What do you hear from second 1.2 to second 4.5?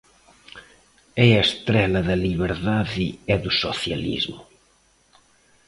É a estrela da Liberdade e do Socialismo.